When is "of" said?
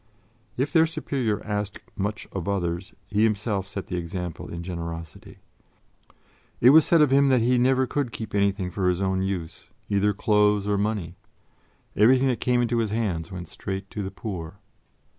2.31-2.47, 7.03-7.11